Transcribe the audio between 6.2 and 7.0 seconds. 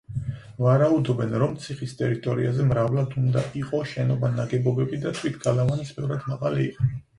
მაღალი იყო.